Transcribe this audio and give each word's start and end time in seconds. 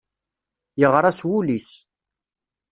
Yeɣra 0.79 1.11
s 1.17 1.19
wul-is. 1.27 1.69